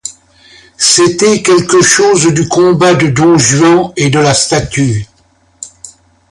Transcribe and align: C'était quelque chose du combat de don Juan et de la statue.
C'était 0.79 1.43
quelque 1.43 1.83
chose 1.83 2.33
du 2.33 2.47
combat 2.47 2.95
de 2.95 3.05
don 3.09 3.37
Juan 3.37 3.93
et 3.95 4.09
de 4.09 4.17
la 4.17 4.33
statue. 4.33 5.05